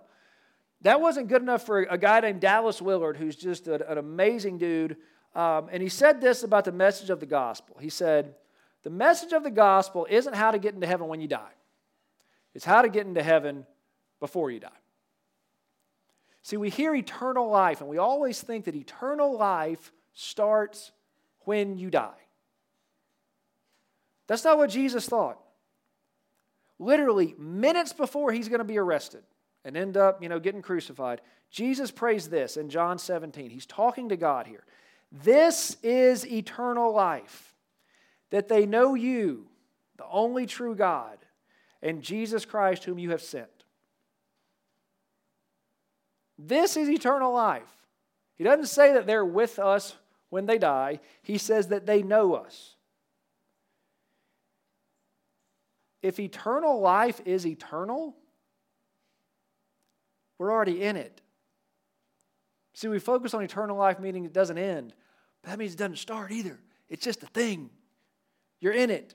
[0.81, 4.57] That wasn't good enough for a guy named Dallas Willard, who's just an, an amazing
[4.57, 4.97] dude.
[5.33, 7.77] Um, and he said this about the message of the gospel.
[7.79, 8.35] He said,
[8.83, 11.53] The message of the gospel isn't how to get into heaven when you die,
[12.53, 13.65] it's how to get into heaven
[14.19, 14.69] before you die.
[16.43, 20.91] See, we hear eternal life, and we always think that eternal life starts
[21.45, 22.11] when you die.
[24.27, 25.39] That's not what Jesus thought.
[26.79, 29.23] Literally, minutes before he's going to be arrested
[29.63, 33.49] and end up, you know, getting crucified, Jesus prays this in John 17.
[33.49, 34.65] He's talking to God here.
[35.11, 37.52] This is eternal life,
[38.33, 39.47] that they know you,
[39.97, 41.17] the only true God,
[41.81, 43.47] and Jesus Christ, whom you have sent.
[46.37, 47.71] This is eternal life.
[48.35, 49.95] He doesn't say that they're with us
[50.29, 52.75] when they die, he says that they know us.
[56.03, 58.15] if eternal life is eternal,
[60.37, 61.21] we're already in it.
[62.73, 64.93] See, we focus on eternal life, meaning it doesn't end.
[65.41, 66.59] But that means it doesn't start either.
[66.89, 67.69] It's just a thing.
[68.63, 69.13] You're in it.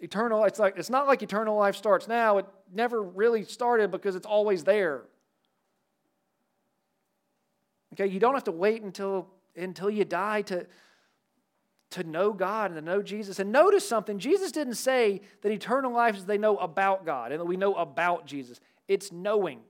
[0.00, 2.38] Eternal, it's like it's not like eternal life starts now.
[2.38, 5.02] It never really started because it's always there.
[7.92, 10.66] Okay, you don't have to wait until until you die to
[11.90, 13.40] to know God and to know Jesus.
[13.40, 17.38] And notice something Jesus didn't say that eternal life is they know about God and
[17.38, 18.58] that we know about Jesus.
[18.86, 19.60] It's knowing.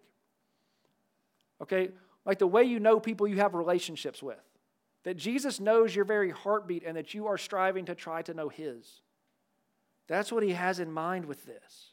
[1.61, 1.91] Okay?
[2.25, 4.39] Like the way you know people you have relationships with.
[5.09, 8.51] That Jesus knows your very heartbeat and that you are striving to try to know
[8.51, 9.01] His.
[10.07, 11.93] That's what He has in mind with this.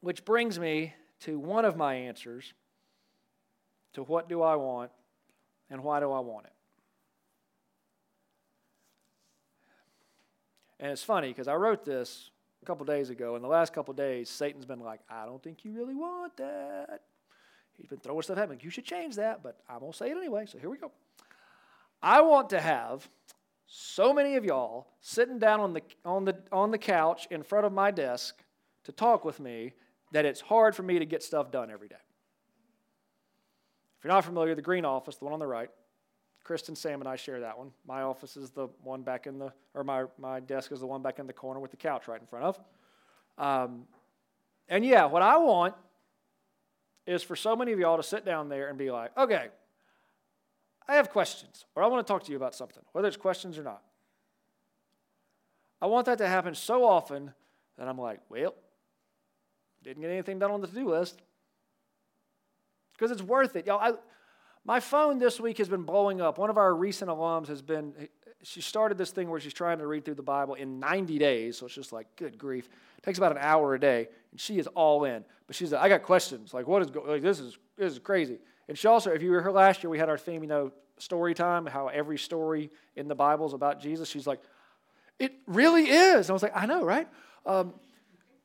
[0.00, 2.54] Which brings me to one of my answers
[3.94, 4.92] to what do I want
[5.68, 6.52] and why do I want it?
[10.78, 12.30] And it's funny because I wrote this
[12.62, 15.64] a couple days ago, and the last couple days, Satan's been like, I don't think
[15.64, 17.00] you really want that.
[17.80, 18.58] He's been throwing stuff at me.
[18.60, 20.92] You should change that, but I'm going to say it anyway, so here we go.
[22.02, 23.08] I want to have
[23.66, 27.64] so many of y'all sitting down on the, on, the, on the couch in front
[27.64, 28.42] of my desk
[28.84, 29.72] to talk with me
[30.12, 31.96] that it's hard for me to get stuff done every day.
[33.98, 35.70] If you're not familiar, the green office, the one on the right,
[36.44, 37.70] Kristen, Sam, and I share that one.
[37.86, 41.00] My office is the one back in the, or my, my desk is the one
[41.00, 42.60] back in the corner with the couch right in front of.
[43.38, 43.84] Um,
[44.68, 45.74] and yeah, what I want
[47.10, 49.48] is for so many of y'all to sit down there and be like, okay,
[50.86, 53.58] I have questions, or I want to talk to you about something, whether it's questions
[53.58, 53.82] or not.
[55.82, 57.32] I want that to happen so often
[57.78, 58.54] that I'm like, well,
[59.82, 61.22] didn't get anything done on the to do list.
[62.92, 63.66] Because it's worth it.
[63.66, 63.92] Y'all, I,
[64.64, 66.36] my phone this week has been blowing up.
[66.36, 67.94] One of our recent alums has been,
[68.42, 71.58] she started this thing where she's trying to read through the Bible in 90 days.
[71.58, 72.68] So it's just like, good grief.
[72.96, 75.24] It takes about an hour a day, and she is all in.
[75.46, 76.54] But she's like, I got questions.
[76.54, 78.38] Like, what is like, this is this is crazy.
[78.68, 80.72] And she also, if you were here last year, we had our theme, you know,
[80.98, 84.08] story time, how every story in the Bible is about Jesus.
[84.08, 84.40] She's like,
[85.18, 86.26] it really is.
[86.26, 87.08] And I was like, I know, right?
[87.44, 87.74] Um,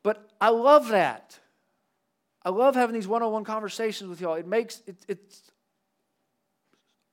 [0.03, 1.39] but I love that.
[2.43, 4.35] I love having these one on one conversations with y'all.
[4.35, 5.51] It makes it, it's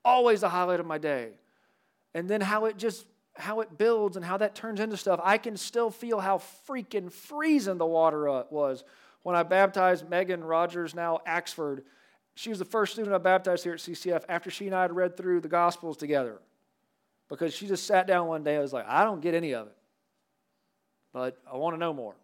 [0.05, 1.31] always a highlight of my day.
[2.15, 5.21] And then how it just how it builds and how that turns into stuff.
[5.23, 8.85] I can still feel how freaking freezing the water uh, was
[9.23, 11.83] when I baptized Megan Rogers, now Axford.
[12.35, 14.95] She was the first student I baptized here at CCF after she and I had
[14.95, 16.41] read through the Gospels together.
[17.29, 19.67] Because she just sat down one day and was like, I don't get any of
[19.67, 19.77] it,
[21.15, 22.15] but I want to know more.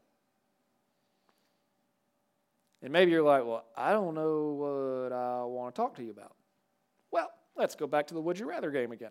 [2.82, 6.10] And maybe you're like, well, I don't know what I want to talk to you
[6.10, 6.34] about.
[7.10, 9.10] Well, let's go back to the Would You Rather game again.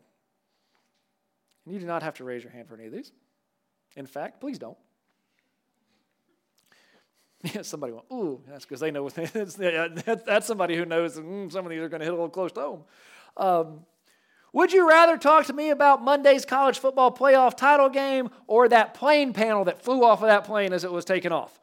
[1.68, 3.12] You do not have to raise your hand for any of these.
[3.96, 4.78] In fact, please don't.
[7.62, 9.10] Somebody went, ooh, that's because they know
[10.26, 12.52] that's somebody who knows mm, some of these are going to hit a little close
[12.54, 12.84] to home.
[13.38, 13.86] Um,
[14.54, 18.94] would you rather talk to me about Monday's college football playoff title game or that
[18.94, 21.60] plane panel that flew off of that plane as it was taken off?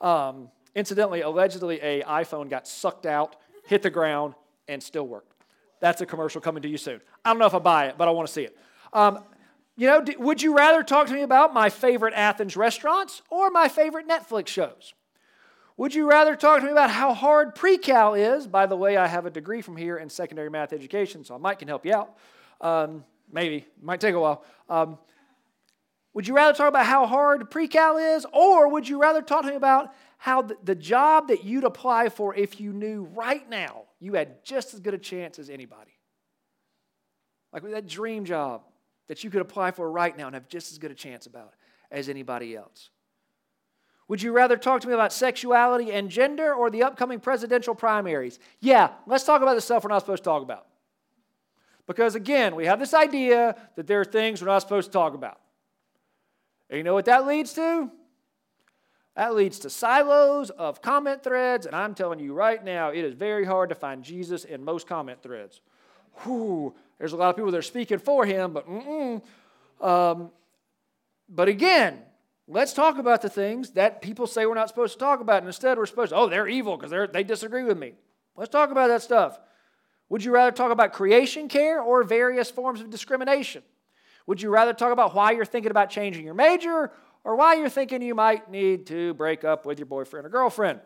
[0.00, 4.34] Um, Incidentally, allegedly, a iPhone got sucked out, hit the ground,
[4.68, 5.32] and still worked.
[5.80, 7.00] That's a commercial coming to you soon.
[7.24, 8.56] I don't know if I buy it, but I want to see it.
[8.92, 9.24] Um,
[9.76, 13.68] you know, would you rather talk to me about my favorite Athens restaurants or my
[13.68, 14.94] favorite Netflix shows?
[15.76, 18.46] Would you rather talk to me about how hard pre-cal is?
[18.46, 21.38] By the way, I have a degree from here in secondary math education, so I
[21.38, 22.16] might can help you out.
[22.62, 24.42] Um, maybe might take a while.
[24.70, 24.98] Um,
[26.14, 29.48] would you rather talk about how hard pre-cal is, or would you rather talk to
[29.48, 33.82] me about how the, the job that you'd apply for if you knew right now
[34.00, 35.90] you had just as good a chance as anybody.
[37.52, 38.62] Like that dream job
[39.08, 41.54] that you could apply for right now and have just as good a chance about
[41.90, 42.90] as anybody else.
[44.08, 48.38] Would you rather talk to me about sexuality and gender or the upcoming presidential primaries?
[48.60, 50.66] Yeah, let's talk about the stuff we're not supposed to talk about.
[51.86, 55.14] Because again, we have this idea that there are things we're not supposed to talk
[55.14, 55.40] about.
[56.70, 57.90] And you know what that leads to?
[59.16, 63.14] That leads to silos of comment threads, and I'm telling you right now, it is
[63.14, 65.62] very hard to find Jesus in most comment threads.
[66.24, 68.66] Whew, there's a lot of people that are speaking for him, but
[69.86, 70.30] um,
[71.28, 71.98] but again,
[72.48, 75.38] let's talk about the things that people say we're not supposed to talk about.
[75.38, 77.94] And instead, we're supposed to, oh, they're evil because they disagree with me.
[78.36, 79.38] Let's talk about that stuff.
[80.08, 83.62] Would you rather talk about creation care or various forms of discrimination?
[84.26, 86.92] Would you rather talk about why you're thinking about changing your major
[87.26, 90.78] or why you're thinking you might need to break up with your boyfriend or girlfriend.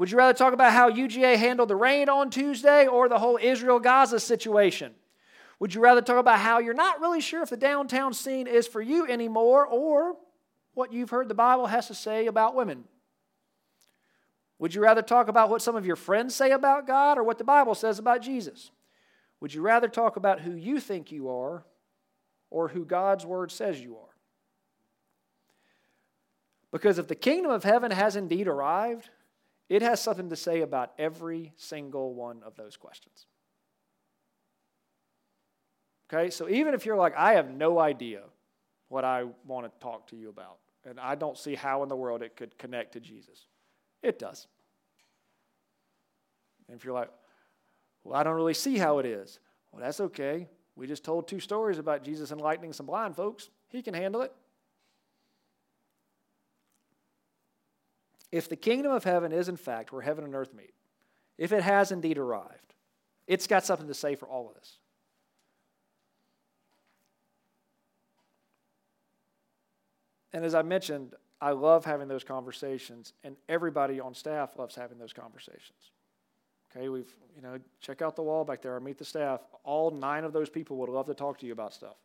[0.00, 3.38] Would you rather talk about how UGA handled the rain on Tuesday or the whole
[3.40, 4.94] Israel Gaza situation?
[5.58, 8.66] Would you rather talk about how you're not really sure if the downtown scene is
[8.66, 10.16] for you anymore or
[10.72, 12.84] what you've heard the Bible has to say about women?
[14.58, 17.36] Would you rather talk about what some of your friends say about God or what
[17.36, 18.70] the Bible says about Jesus?
[19.40, 21.62] Would you rather talk about who you think you are
[22.48, 24.14] or who God's Word says you are?
[26.72, 29.10] Because if the kingdom of heaven has indeed arrived,
[29.70, 33.26] it has something to say about every single one of those questions.
[36.12, 38.22] Okay, so even if you're like, I have no idea
[38.88, 41.94] what I want to talk to you about, and I don't see how in the
[41.94, 43.46] world it could connect to Jesus,
[44.02, 44.48] it does.
[46.66, 47.10] And if you're like,
[48.02, 49.38] well, I don't really see how it is,
[49.70, 50.48] well, that's okay.
[50.74, 53.50] We just told two stories about Jesus enlightening some blind folks.
[53.68, 54.32] He can handle it.
[58.32, 60.74] If the kingdom of heaven is, in fact, where heaven and earth meet,
[61.36, 62.74] if it has indeed arrived,
[63.26, 64.76] it's got something to say for all of us.
[70.32, 74.98] And as I mentioned, I love having those conversations, and everybody on staff loves having
[74.98, 75.92] those conversations.
[76.70, 79.40] Okay, we've, you know, check out the wall back there, meet the staff.
[79.64, 81.96] All nine of those people would love to talk to you about stuff.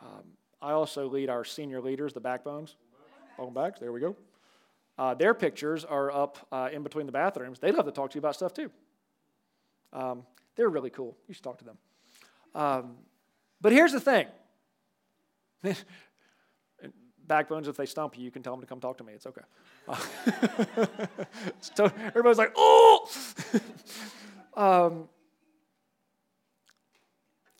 [0.00, 0.24] Um,
[0.62, 2.76] I also lead our senior leaders, the backbones.
[3.36, 3.78] Welcome back.
[3.78, 4.16] there we go.
[4.98, 7.60] Uh, their pictures are up uh, in between the bathrooms.
[7.60, 8.70] They'd love to talk to you about stuff too.
[9.92, 10.24] Um,
[10.56, 11.16] they're really cool.
[11.28, 11.78] You should talk to them.
[12.54, 12.96] Um,
[13.60, 14.26] but here's the thing
[17.28, 19.12] backbones, if they stump you, you can tell them to come talk to me.
[19.12, 19.42] It's okay.
[21.60, 23.08] so everybody's like, oh!
[24.56, 25.08] um,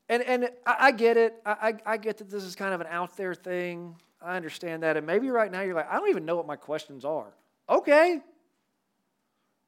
[0.09, 1.41] and and I, I get it.
[1.47, 3.95] I, I get that this is kind of an out there thing.
[4.21, 4.97] I understand that.
[4.97, 7.33] And maybe right now you're like, I don't even know what my questions are.
[7.69, 8.21] Okay.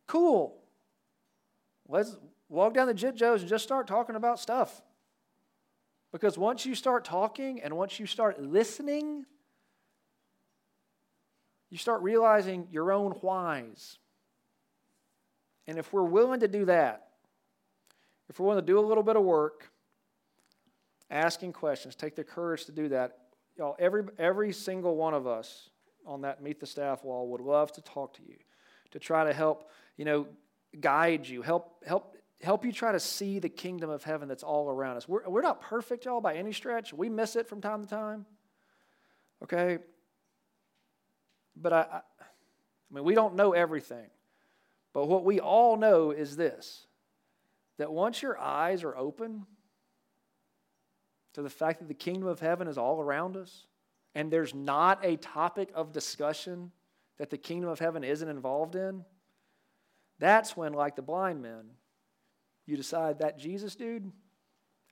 [0.06, 0.56] Cool.
[1.88, 2.16] Let's
[2.48, 4.82] walk down the Jit Joes and just start talking about stuff.
[6.12, 9.24] Because once you start talking and once you start listening,
[11.70, 13.98] you start realizing your own whys.
[15.68, 17.06] And if we're willing to do that,
[18.28, 19.70] if we're willing to do a little bit of work,
[21.10, 23.18] asking questions, take the courage to do that,
[23.60, 25.68] y'all, every, every single one of us
[26.06, 28.36] on that Meet the Staff wall would love to talk to you,
[28.90, 30.26] to try to help, you know,
[30.80, 34.70] guide you, help, help, help you try to see the kingdom of heaven that's all
[34.70, 35.06] around us.
[35.06, 36.94] We're, we're not perfect, y'all, by any stretch.
[36.94, 38.24] We miss it from time to time.
[39.42, 39.78] Okay?
[41.54, 44.06] But I, I, I mean, we don't know everything.
[44.94, 46.86] But what we all know is this
[47.76, 49.46] that once your eyes are open
[51.34, 53.66] to the fact that the kingdom of heaven is all around us,
[54.14, 56.72] and there's not a topic of discussion
[57.18, 59.04] that the kingdom of heaven isn't involved in,
[60.18, 61.70] that's when, like the blind men,
[62.66, 64.10] you decide that Jesus dude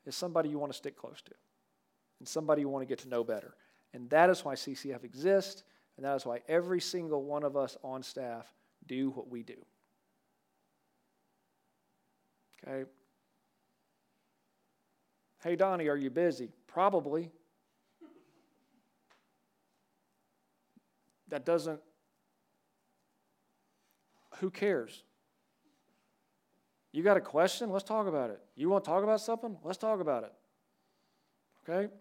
[0.06, 1.34] is somebody you want to stick close to
[2.18, 3.54] and somebody you want to get to know better.
[3.94, 5.64] And that is why CCF exists.
[5.96, 8.46] And that is why every single one of us on staff
[8.86, 9.56] do what we do.
[12.66, 12.88] Okay?
[15.42, 16.50] Hey, Donnie, are you busy?
[16.66, 17.30] Probably.
[21.28, 21.80] That doesn't,
[24.38, 25.02] who cares?
[26.92, 27.70] You got a question?
[27.70, 28.40] Let's talk about it.
[28.56, 29.56] You want to talk about something?
[29.62, 30.32] Let's talk about it.
[31.68, 31.92] Okay?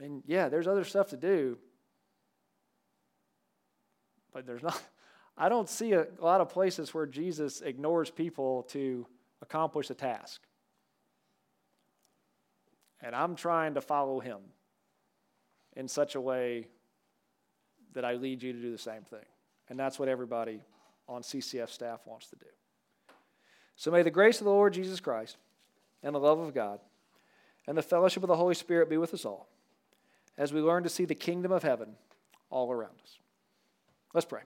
[0.00, 1.58] And yeah, there's other stuff to do,
[4.32, 4.80] but there's not.
[5.36, 9.04] I don't see a lot of places where Jesus ignores people to
[9.42, 10.42] accomplish a task.
[13.04, 14.38] And I'm trying to follow him
[15.76, 16.68] in such a way
[17.92, 19.26] that I lead you to do the same thing.
[19.68, 20.62] And that's what everybody
[21.06, 22.46] on CCF staff wants to do.
[23.76, 25.36] So may the grace of the Lord Jesus Christ
[26.02, 26.80] and the love of God
[27.66, 29.48] and the fellowship of the Holy Spirit be with us all
[30.38, 31.96] as we learn to see the kingdom of heaven
[32.48, 33.18] all around us.
[34.14, 34.42] Let's pray.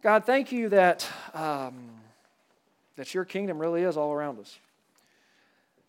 [0.00, 2.03] God, thank you that, um,
[2.96, 4.58] that your kingdom really is all around us.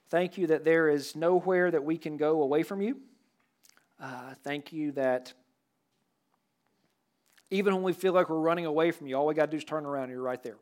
[0.10, 2.98] Thank you that there is nowhere that we can go away from you.
[4.02, 5.34] Uh, thank you that
[7.50, 9.58] even when we feel like we're running away from you, all we got to do
[9.58, 10.58] is turn around and you're right there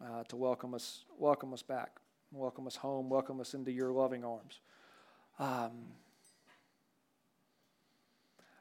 [0.00, 2.00] uh, to welcome us, welcome us back.
[2.32, 3.08] Welcome us home.
[3.10, 4.60] Welcome us into your loving arms.
[5.40, 5.72] Um,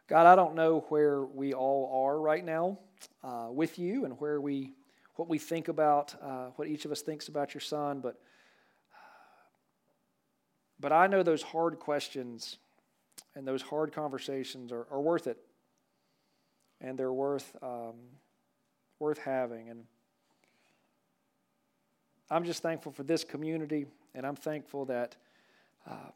[0.07, 2.79] God, I don't know where we all are right now
[3.23, 4.73] uh, with you and where we,
[5.19, 8.15] what we think about, uh, what each of us thinks about your son, but,
[10.79, 12.57] but I know those hard questions
[13.35, 15.37] and those hard conversations are, are worth it.
[16.79, 17.95] And they're worth, um,
[18.99, 19.67] worth having.
[19.67, 19.83] And
[22.29, 25.17] I'm just thankful for this community, and I'm thankful that
[25.85, 26.13] um,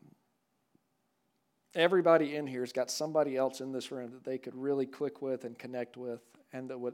[1.76, 5.22] everybody in here has got somebody else in this room that they could really click
[5.22, 6.22] with and connect with,
[6.54, 6.94] and that would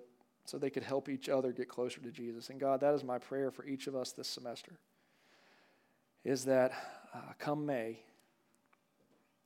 [0.49, 2.49] so they could help each other get closer to Jesus.
[2.49, 4.79] And God, that is my prayer for each of us this semester.
[6.25, 6.71] Is that
[7.13, 7.99] uh, come May,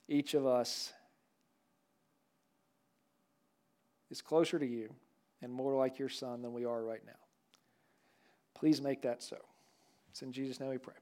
[0.08, 0.94] each of us
[4.10, 4.94] is closer to you
[5.42, 7.12] and more like your son than we are right now.
[8.56, 9.38] Please make that so.
[10.10, 10.96] It's in Jesus' name we pray.